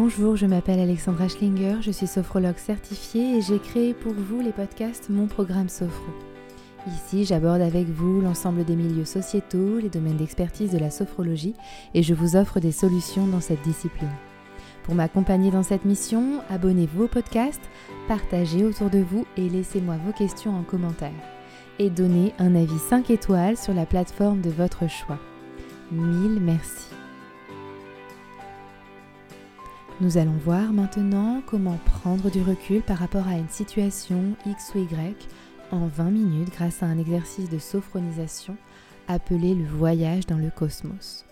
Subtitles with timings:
[0.00, 4.52] Bonjour, je m'appelle Alexandra Schlinger, je suis sophrologue certifiée et j'ai créé pour vous les
[4.52, 6.12] podcasts Mon Programme Sophro.
[6.86, 11.54] Ici, j'aborde avec vous l'ensemble des milieux sociétaux, les domaines d'expertise de la sophrologie
[11.94, 14.14] et je vous offre des solutions dans cette discipline.
[14.84, 17.60] Pour m'accompagner dans cette mission, abonnez-vous au podcast,
[18.06, 21.10] partagez autour de vous et laissez-moi vos questions en commentaire.
[21.80, 25.18] Et donnez un avis 5 étoiles sur la plateforme de votre choix.
[25.90, 26.97] Mille merci.
[30.00, 34.78] Nous allons voir maintenant comment prendre du recul par rapport à une situation X ou
[34.78, 35.28] Y
[35.72, 38.56] en 20 minutes grâce à un exercice de sophronisation
[39.08, 41.24] appelé le voyage dans le cosmos.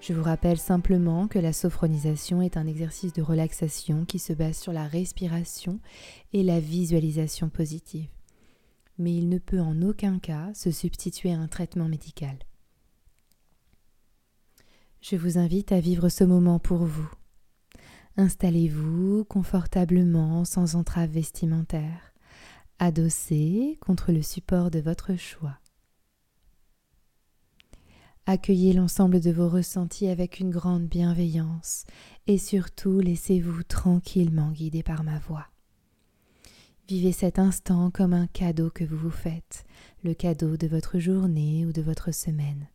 [0.00, 4.58] Je vous rappelle simplement que la sophronisation est un exercice de relaxation qui se base
[4.58, 5.78] sur la respiration
[6.32, 8.08] et la visualisation positive.
[8.98, 12.38] Mais il ne peut en aucun cas se substituer à un traitement médical.
[15.00, 17.08] Je vous invite à vivre ce moment pour vous
[18.20, 22.12] Installez-vous confortablement sans entrave vestimentaire,
[22.80, 25.56] adossé contre le support de votre choix.
[28.26, 31.84] Accueillez l'ensemble de vos ressentis avec une grande bienveillance
[32.26, 35.46] et surtout laissez-vous tranquillement guider par ma voix.
[36.88, 39.64] Vivez cet instant comme un cadeau que vous vous faites,
[40.02, 42.66] le cadeau de votre journée ou de votre semaine.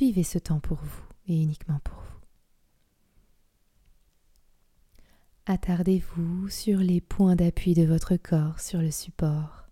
[0.00, 2.09] Vivez ce temps pour vous et uniquement pour vous.
[5.52, 9.64] Attardez-vous sur les points d'appui de votre corps sur le support,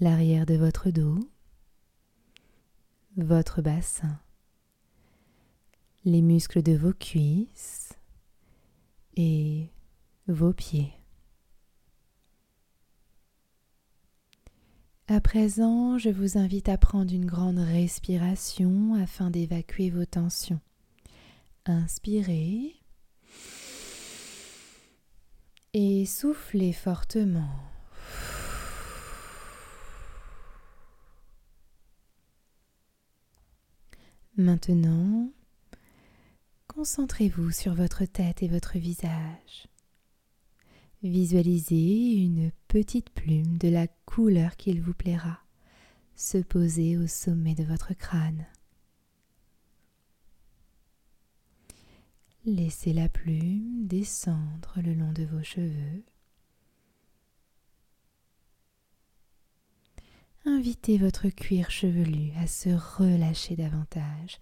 [0.00, 1.20] l'arrière de votre dos,
[3.18, 4.18] votre bassin,
[6.06, 7.92] les muscles de vos cuisses.
[9.18, 9.68] Et
[10.28, 10.94] vos pieds.
[15.08, 20.60] À présent, je vous invite à prendre une grande respiration afin d'évacuer vos tensions.
[21.66, 22.79] Inspirez
[25.72, 27.50] et soufflez fortement.
[34.36, 35.30] Maintenant,
[36.66, 39.68] concentrez-vous sur votre tête et votre visage.
[41.02, 45.40] Visualisez une petite plume de la couleur qu'il vous plaira
[46.14, 48.46] se poser au sommet de votre crâne.
[52.46, 56.02] Laissez la plume descendre le long de vos cheveux.
[60.46, 64.38] Invitez votre cuir chevelu à se relâcher davantage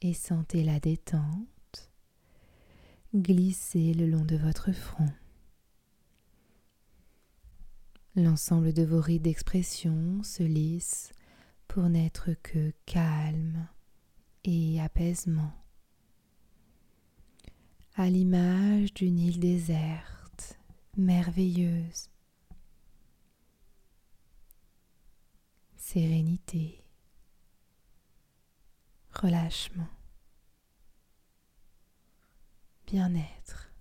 [0.00, 1.90] et sentez la détente
[3.14, 5.08] glisser le long de votre front.
[8.16, 11.12] L'ensemble de vos rides d'expression se lisse
[11.68, 13.68] pour n'être que calme
[14.44, 15.52] et apaisement
[17.98, 20.56] à l'image d'une île déserte,
[20.96, 22.10] merveilleuse.
[25.76, 26.84] Sérénité,
[29.10, 29.88] relâchement,
[32.86, 33.72] bien-être.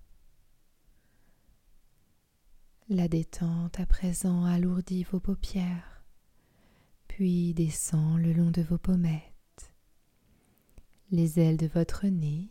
[2.90, 6.04] La détente à présent alourdit vos paupières,
[7.08, 9.74] puis descend le long de vos pommettes,
[11.12, 12.50] les ailes de votre nez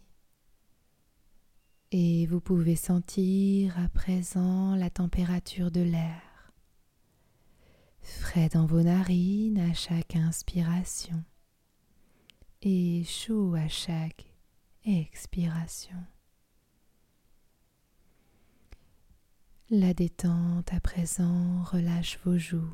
[1.93, 6.53] et vous pouvez sentir à présent la température de l'air,
[8.01, 11.23] frais dans vos narines à chaque inspiration.
[12.63, 14.27] Et chaud à chaque
[14.85, 15.97] expiration.
[19.71, 22.73] La détente à présent relâche vos joues,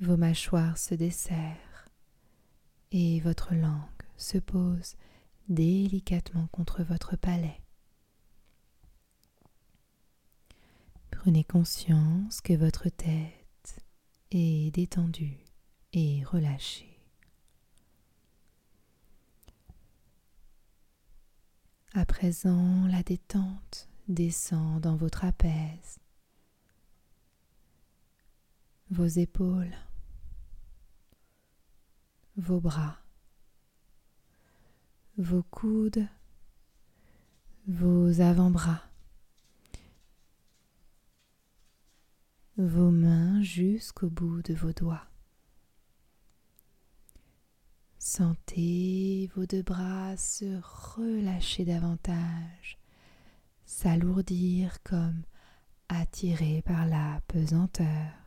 [0.00, 1.88] vos mâchoires se desserrent
[2.90, 3.80] et votre langue
[4.16, 4.96] se pose
[5.48, 7.60] délicatement contre votre palais.
[11.10, 13.80] Prenez conscience que votre tête
[14.30, 15.38] est détendue
[15.92, 17.00] et relâchée.
[21.94, 26.00] À présent, la détente descend dans votre trapèzes,
[28.90, 29.74] vos épaules,
[32.36, 32.98] vos bras,
[35.16, 36.06] vos coudes,
[37.68, 38.82] vos avant-bras,
[42.56, 45.06] vos mains jusqu'au bout de vos doigts.
[47.98, 52.78] Sentez vos deux bras se relâcher davantage,
[53.64, 55.22] s'alourdir comme
[55.88, 58.23] attirés par la pesanteur.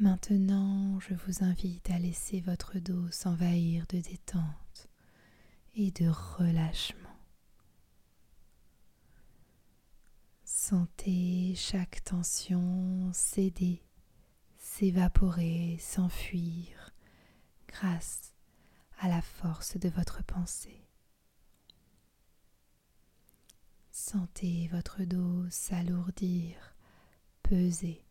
[0.00, 4.88] Maintenant, je vous invite à laisser votre dos s'envahir de détente
[5.74, 7.18] et de relâchement.
[10.42, 13.82] Sentez chaque tension céder,
[14.56, 16.94] s'évaporer, s'enfuir
[17.68, 18.32] grâce
[19.00, 20.88] à la force de votre pensée.
[23.90, 26.74] Sentez votre dos s'alourdir,
[27.42, 28.02] peser,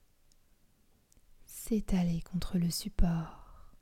[1.59, 3.75] s'étaler contre le support.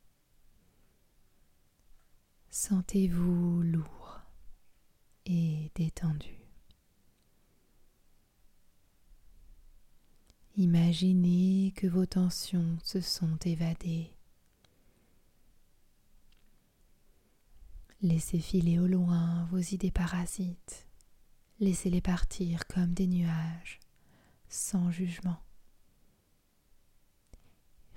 [2.50, 4.20] Sentez-vous lourd
[5.28, 6.36] et détendu.
[10.56, 14.12] Imaginez que vos tensions se sont évadées.
[18.02, 20.88] Laissez filer au loin vos idées parasites.
[21.60, 23.80] Laissez-les partir comme des nuages,
[24.50, 25.47] sans jugement.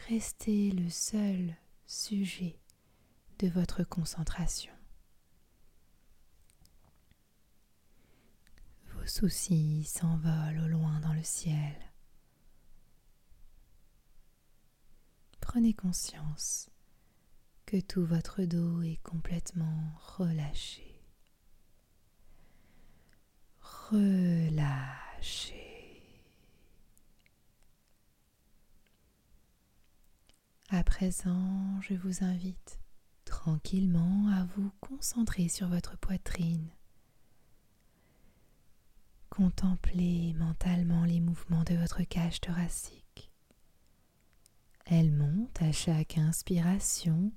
[0.08, 1.56] Restez le seul
[1.86, 2.58] sujet
[3.38, 4.72] de votre concentration.
[8.86, 11.90] Vos soucis s'envolent au loin dans le ciel.
[15.52, 16.70] prenez conscience
[17.66, 21.02] que tout votre dos est complètement relâché.
[23.60, 25.09] Relâché.
[30.80, 32.80] À présent, je vous invite
[33.26, 36.70] tranquillement à vous concentrer sur votre poitrine.
[39.28, 43.30] Contemplez mentalement les mouvements de votre cage thoracique.
[44.86, 47.30] Elle monte à chaque inspiration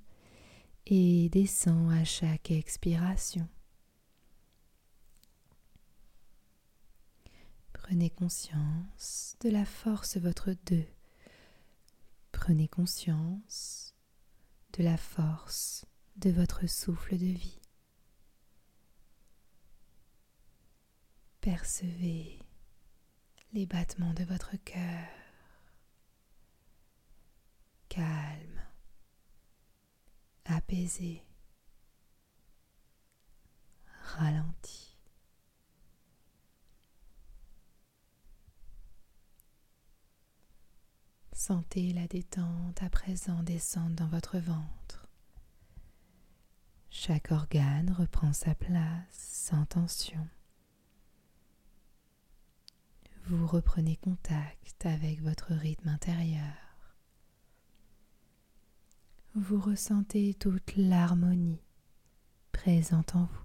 [0.86, 3.46] et descend à chaque expiration.
[7.74, 10.86] Prenez conscience de la force votre deux.
[12.44, 13.94] Prenez conscience
[14.74, 15.86] de la force
[16.16, 17.58] de votre souffle de vie.
[21.40, 22.38] Percevez
[23.54, 25.08] les battements de votre cœur
[27.88, 28.60] calme,
[30.44, 31.24] apaisé,
[34.18, 34.83] ralenti.
[41.46, 45.06] Sentez la détente à présent descendre dans votre ventre.
[46.88, 50.26] Chaque organe reprend sa place sans tension.
[53.26, 56.54] Vous reprenez contact avec votre rythme intérieur
[59.34, 61.60] vous ressentez toute l'harmonie
[62.52, 63.43] présente en vous.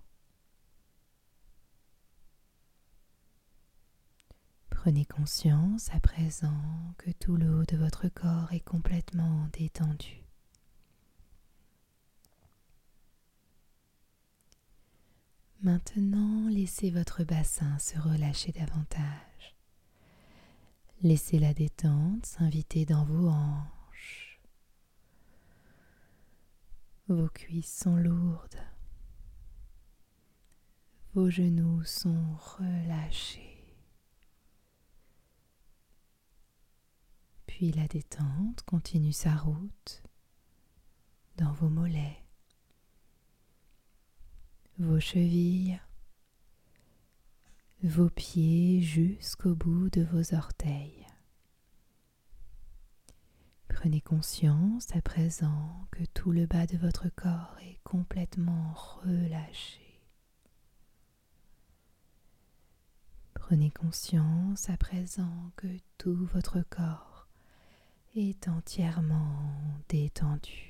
[4.81, 6.55] Prenez conscience à présent
[6.97, 10.23] que tout le haut de votre corps est complètement détendu.
[15.61, 19.57] Maintenant, laissez votre bassin se relâcher davantage.
[21.01, 24.39] Laissez la détente s'inviter dans vos hanches
[27.09, 28.63] Vos cuisses sont lourdes.
[31.15, 33.48] Vos genoux sont relâchés.
[37.59, 40.01] Puis la détente continue sa route
[41.35, 42.23] dans vos mollets,
[44.77, 45.77] vos chevilles,
[47.83, 51.05] vos pieds jusqu'au bout de vos orteils.
[53.67, 58.71] Prenez conscience à présent que tout le bas de votre corps est complètement
[59.03, 60.01] relâché.
[63.33, 67.08] Prenez conscience à présent que tout votre corps
[68.15, 69.53] est entièrement
[69.87, 70.69] détendu.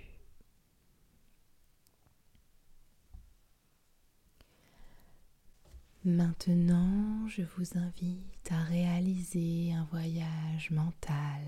[6.06, 11.44] Maintenant, je vous invite à réaliser un voyage mental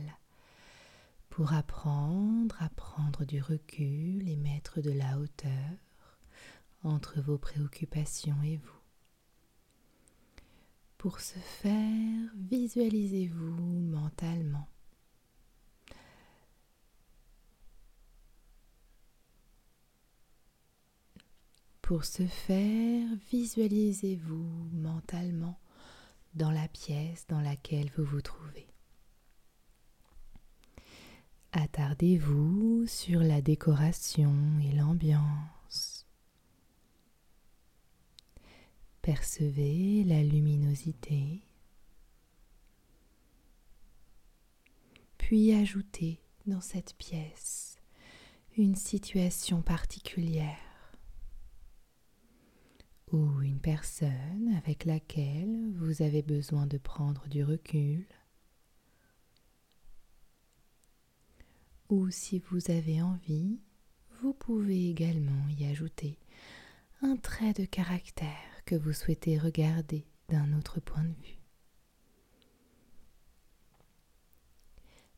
[1.29, 5.51] pour apprendre à prendre du recul et mettre de la hauteur
[6.83, 8.81] entre vos préoccupations et vous.
[10.97, 14.67] Pour ce faire, visualisez-vous mentalement.
[21.91, 25.59] Pour ce faire, visualisez-vous mentalement
[26.35, 28.65] dans la pièce dans laquelle vous vous trouvez.
[31.51, 34.33] Attardez-vous sur la décoration
[34.63, 36.07] et l'ambiance.
[39.01, 41.41] Percevez la luminosité.
[45.17, 47.75] Puis ajoutez dans cette pièce
[48.55, 50.70] une situation particulière
[53.11, 58.05] ou une personne avec laquelle vous avez besoin de prendre du recul
[61.91, 63.59] ou si vous avez envie,
[64.21, 66.17] vous pouvez également y ajouter
[67.01, 71.41] un trait de caractère que vous souhaitez regarder d'un autre point de vue.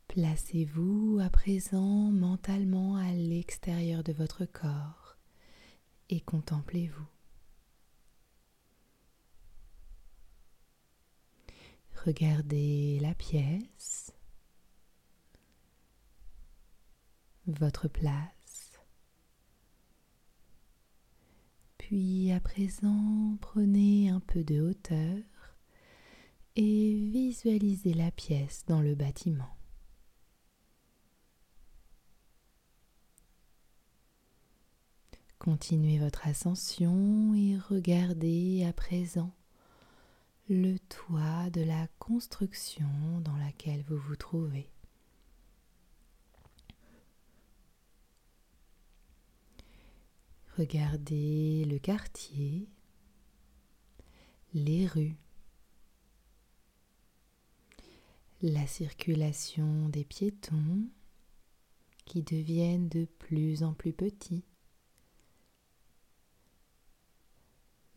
[0.07, 5.17] Placez-vous à présent mentalement à l'extérieur de votre corps
[6.09, 7.12] et contemplez-vous.
[12.05, 14.11] Regardez la pièce,
[17.47, 18.77] votre place.
[21.77, 25.15] Puis à présent, prenez un peu de hauteur
[26.57, 29.55] et visualisez la pièce dans le bâtiment.
[35.39, 39.31] Continuez votre ascension et regardez à présent
[40.53, 42.85] le toit de la construction
[43.21, 44.69] dans laquelle vous vous trouvez.
[50.55, 52.69] Regardez le quartier,
[54.53, 55.17] les rues,
[58.43, 60.87] la circulation des piétons
[62.05, 64.45] qui deviennent de plus en plus petits.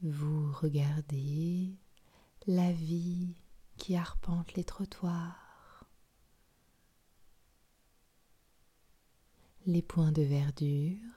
[0.00, 1.76] Vous regardez
[2.46, 3.34] la vie
[3.76, 5.84] qui arpente les trottoirs,
[9.66, 11.16] les points de verdure,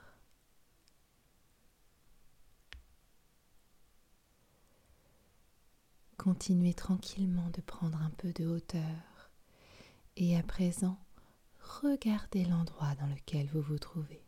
[6.20, 9.30] Continuez tranquillement de prendre un peu de hauteur
[10.16, 10.98] et à présent,
[11.60, 14.22] regardez l'endroit dans lequel vous vous trouvez.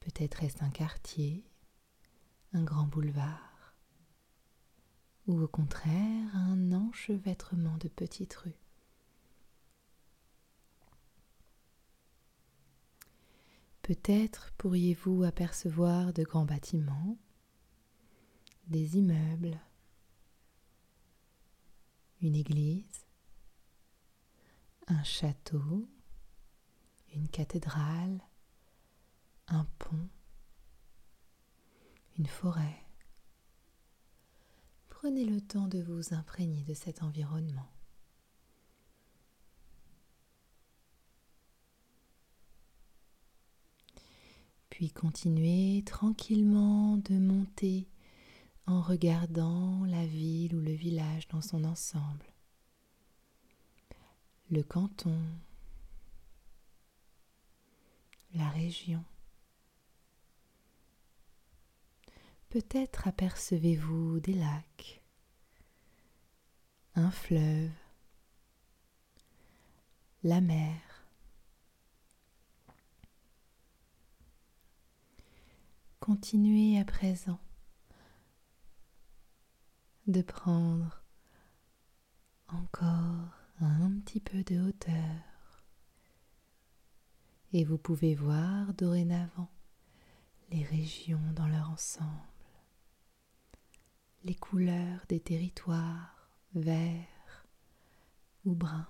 [0.00, 1.50] Peut-être est-ce un quartier,
[2.52, 3.49] un grand boulevard,
[5.30, 8.58] ou au contraire un enchevêtrement de petites rues.
[13.82, 17.16] Peut-être pourriez-vous apercevoir de grands bâtiments,
[18.66, 19.60] des immeubles,
[22.20, 23.06] une église,
[24.88, 25.88] un château,
[27.14, 28.20] une cathédrale,
[29.46, 30.08] un pont,
[32.18, 32.89] une forêt.
[35.02, 37.72] Prenez le temps de vous imprégner de cet environnement.
[44.68, 47.88] Puis continuez tranquillement de monter
[48.66, 52.26] en regardant la ville ou le village dans son ensemble,
[54.50, 55.18] le canton,
[58.34, 59.02] la région.
[62.50, 65.04] Peut-être apercevez-vous des lacs,
[66.96, 67.70] un fleuve,
[70.24, 71.06] la mer.
[76.00, 77.38] Continuez à présent
[80.08, 81.04] de prendre
[82.48, 83.30] encore
[83.60, 85.64] un petit peu de hauteur
[87.52, 89.52] et vous pouvez voir dorénavant
[90.50, 92.29] les régions dans leur ensemble
[94.24, 97.46] les couleurs des territoires verts
[98.44, 98.88] ou bruns.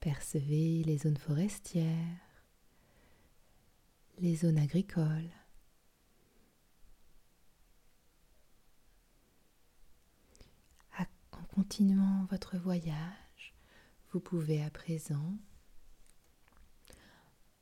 [0.00, 2.42] Percevez les zones forestières,
[4.18, 5.30] les zones agricoles.
[11.32, 13.54] En continuant votre voyage,
[14.12, 15.38] vous pouvez à présent,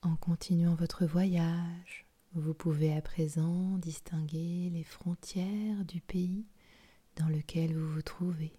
[0.03, 2.04] en continuant votre voyage,
[2.35, 6.47] vous pouvez à présent distinguer les frontières du pays
[7.15, 8.59] dans lequel vous vous trouvez,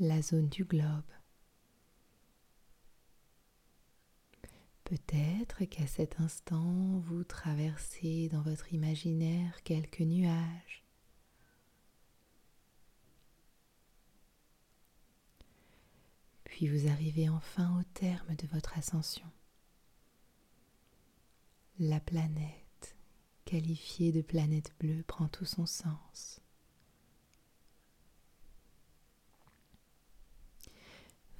[0.00, 1.04] la zone du globe.
[4.82, 10.84] Peut-être qu'à cet instant, vous traversez dans votre imaginaire quelques nuages.
[16.44, 19.30] Puis vous arrivez enfin au terme de votre ascension
[21.82, 22.96] la planète,
[23.44, 26.40] qualifiée de planète bleue, prend tout son sens.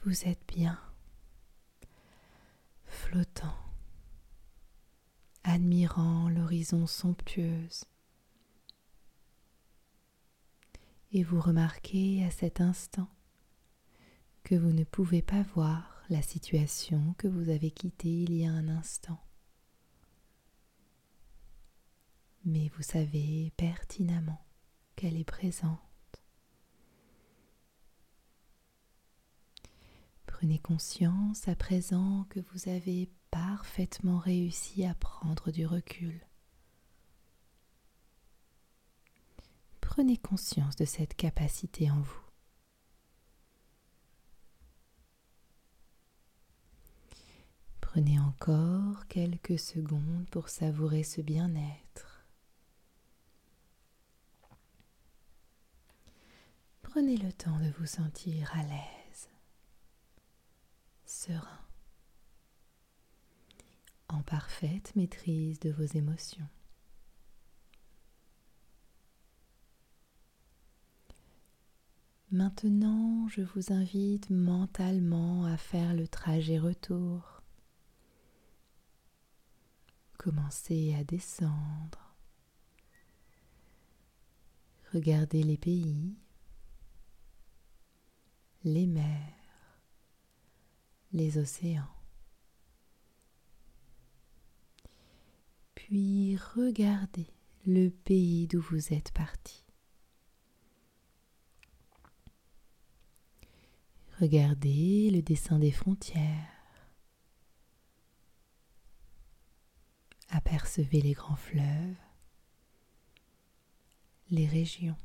[0.04, 0.80] Vous êtes bien,
[2.86, 3.54] flottant,
[5.44, 7.84] admirant l'horizon somptueuse.
[11.12, 13.08] Et vous remarquez à cet instant
[14.42, 18.50] que vous ne pouvez pas voir la situation que vous avez quittée il y a
[18.50, 19.20] un instant.
[22.44, 24.44] Mais vous savez pertinemment
[24.96, 25.78] qu'elle est présente.
[30.26, 36.26] Prenez conscience à présent que vous avez parfaitement réussi à prendre du recul.
[39.80, 42.20] Prenez conscience de cette capacité en vous.
[47.80, 52.11] Prenez encore quelques secondes pour savourer ce bien-être.
[56.92, 59.30] Prenez le temps de vous sentir à l'aise,
[61.06, 61.66] serein,
[64.08, 66.46] en parfaite maîtrise de vos émotions.
[72.30, 77.42] Maintenant, je vous invite mentalement à faire le trajet retour
[80.18, 82.14] commencez à descendre.
[84.92, 86.14] Regardez les pays,
[88.64, 89.34] les mers,
[91.12, 91.88] les océans.
[95.74, 97.26] Puis regardez
[97.66, 99.64] le pays d'où vous êtes parti.
[104.20, 106.48] Regardez le dessin des frontières.
[110.28, 111.96] Apercevez les grands fleuves,
[114.30, 114.96] les régions,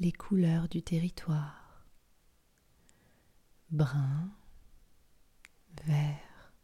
[0.00, 1.84] les couleurs du territoire,
[3.70, 4.30] brun,
[5.84, 6.54] vert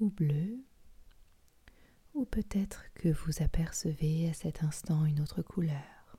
[0.00, 0.64] ou bleu,
[2.14, 6.18] ou peut-être que vous apercevez à cet instant une autre couleur.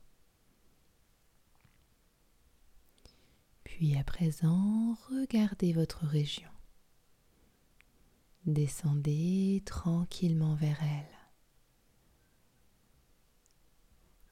[3.65, 6.49] Puis à présent, regardez votre région.
[8.45, 11.16] Descendez tranquillement vers elle.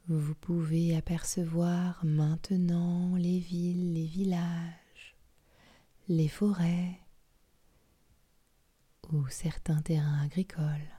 [0.07, 5.15] Vous pouvez apercevoir maintenant les villes, les villages,
[6.07, 6.99] les forêts
[9.11, 10.93] ou certains terrains agricoles.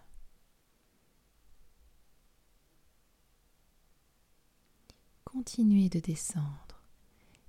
[5.25, 6.83] Continuez de descendre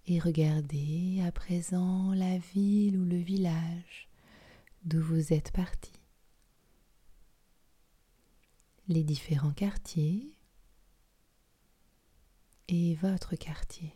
[0.06, 4.08] et regardez à présent la ville ou le village
[4.84, 5.94] d'où vous êtes parti,
[8.88, 10.37] les différents quartiers
[12.68, 13.94] et votre quartier.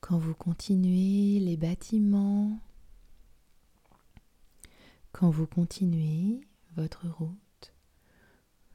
[0.00, 2.60] Quand vous continuez les bâtiments,
[5.12, 6.46] quand vous continuez
[6.76, 7.74] votre route,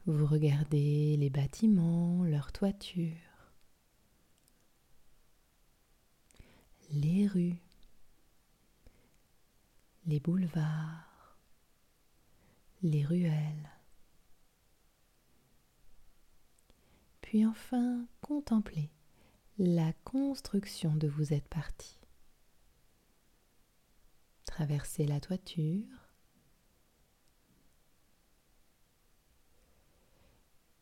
[0.06, 3.16] vous regardez les bâtiments, leur toiture,
[6.90, 7.62] les rues,
[10.06, 11.38] les boulevards,
[12.82, 13.70] les ruelles.
[17.32, 18.90] Puis enfin, contemplez
[19.56, 21.98] la construction de vous êtes parti.
[24.44, 26.12] Traversez la toiture.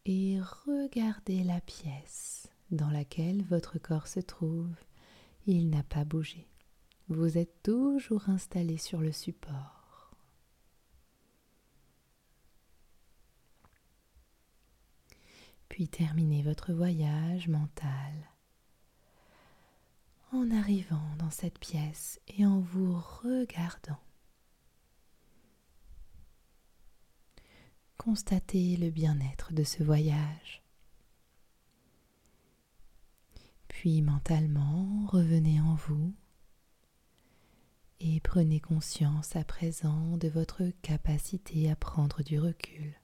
[0.05, 4.75] Et regardez la pièce dans laquelle votre corps se trouve.
[5.47, 6.49] Il n'a pas bougé.
[7.07, 9.80] Vous êtes toujours installé sur le support.
[15.81, 18.13] Puis terminez votre voyage mental
[20.31, 23.99] en arrivant dans cette pièce et en vous regardant.
[27.97, 30.63] Constatez le bien-être de ce voyage.
[33.69, 36.13] Puis mentalement, revenez en vous
[38.01, 43.00] et prenez conscience à présent de votre capacité à prendre du recul.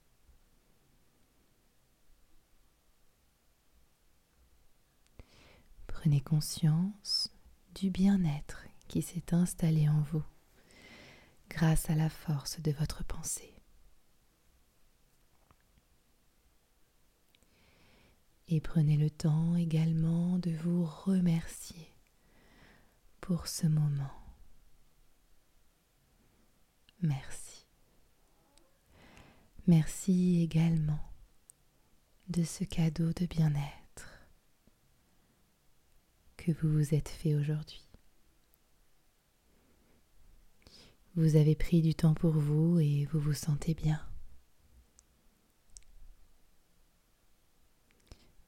[6.07, 7.33] Prenez conscience
[7.75, 10.23] du bien-être qui s'est installé en vous
[11.51, 13.61] grâce à la force de votre pensée.
[18.47, 21.93] Et prenez le temps également de vous remercier
[23.21, 24.15] pour ce moment.
[27.03, 27.67] Merci.
[29.67, 31.01] Merci également
[32.29, 33.86] de ce cadeau de bien-être
[36.53, 37.87] vous vous êtes fait aujourd'hui.
[41.15, 44.01] Vous avez pris du temps pour vous et vous vous sentez bien.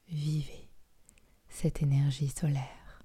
[0.07, 0.69] Vivez
[1.49, 3.03] cette énergie solaire.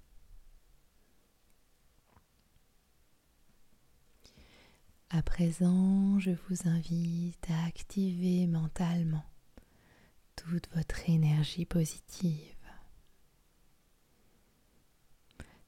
[5.10, 9.24] À présent, je vous invite à activer mentalement
[10.36, 12.53] toute votre énergie positive.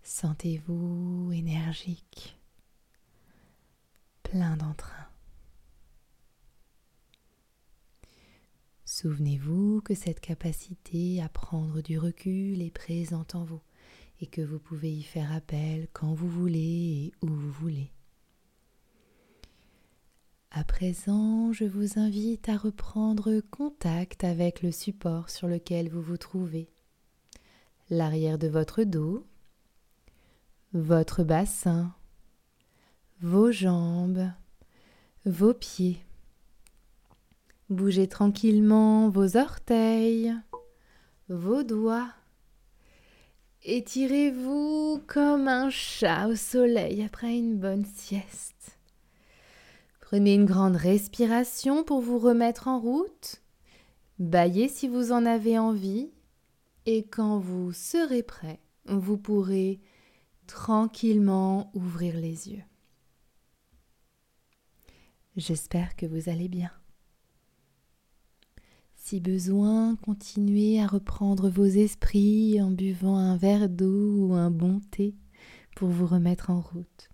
[0.07, 2.39] Sentez-vous énergique,
[4.23, 5.09] plein d'entrain.
[8.85, 13.61] Souvenez-vous que cette capacité à prendre du recul est présente en vous
[14.21, 17.91] et que vous pouvez y faire appel quand vous voulez et où vous voulez.
[20.53, 26.17] À présent, je vous invite à reprendre contact avec le support sur lequel vous vous
[26.17, 26.71] trouvez.
[27.91, 29.27] L'arrière de votre dos,
[30.73, 31.95] votre bassin,
[33.21, 34.31] vos jambes,
[35.25, 35.99] vos pieds.
[37.69, 40.35] Bougez tranquillement vos orteils,
[41.29, 42.11] vos doigts.
[43.65, 48.79] Étirez-vous comme un chat au soleil après une bonne sieste.
[50.01, 53.43] Prenez une grande respiration pour vous remettre en route.
[54.21, 56.11] Baillez si vous en avez envie.
[56.87, 59.81] Et quand vous serez prêt, vous pourrez
[60.47, 62.65] tranquillement ouvrir les yeux.
[65.37, 66.71] J'espère que vous allez bien.
[68.95, 74.81] Si besoin, continuez à reprendre vos esprits en buvant un verre d'eau ou un bon
[74.91, 75.15] thé
[75.77, 77.11] pour vous remettre en route.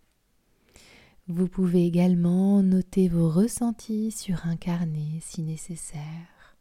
[1.28, 6.56] Vous pouvez également noter vos ressentis sur un carnet si nécessaire,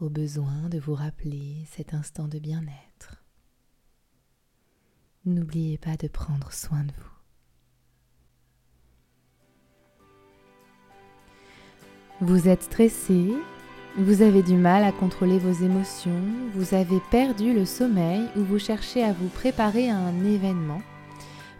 [0.00, 3.24] au besoin de vous rappeler cet instant de bien-être.
[5.28, 7.04] N'oubliez pas de prendre soin de vous.
[12.26, 13.34] Vous êtes stressé
[13.96, 16.22] vous avez du mal à contrôler vos émotions,
[16.54, 20.80] vous avez perdu le sommeil ou vous cherchez à vous préparer à un événement,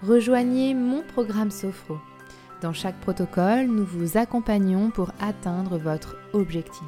[0.07, 1.99] rejoignez mon programme Sophro.
[2.63, 6.87] Dans chaque protocole, nous vous accompagnons pour atteindre votre objectif.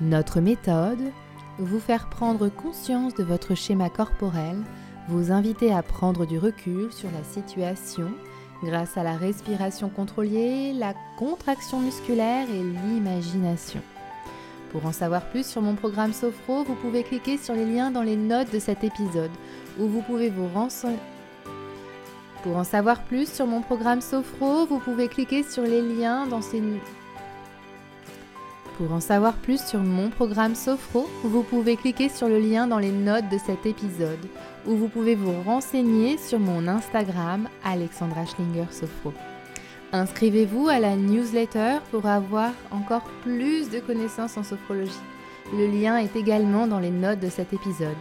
[0.00, 1.12] Notre méthode,
[1.58, 4.56] vous faire prendre conscience de votre schéma corporel,
[5.08, 8.10] vous inviter à prendre du recul sur la situation
[8.62, 13.80] grâce à la respiration contrôlée, la contraction musculaire et l'imagination.
[14.72, 18.02] Pour en savoir plus sur mon programme Sophro, vous pouvez cliquer sur les liens dans
[18.02, 19.30] les notes de cet épisode,
[19.78, 20.96] où vous pouvez vous renseigner.
[22.42, 26.42] Pour en savoir plus sur mon programme Sophro, vous pouvez cliquer sur les liens dans
[26.42, 26.60] ces
[28.76, 32.80] pour en savoir plus sur mon programme Sophro, vous pouvez cliquer sur le lien dans
[32.80, 34.18] les notes de cet épisode,
[34.66, 39.12] où vous pouvez vous renseigner sur mon Instagram Alexandra Schlinger Sophro.
[39.92, 44.92] Inscrivez-vous à la newsletter pour avoir encore plus de connaissances en sophrologie.
[45.52, 47.94] Le lien est également dans les notes de cet épisode.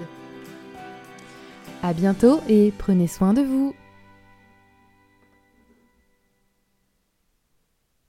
[1.84, 3.76] À bientôt et prenez soin de vous.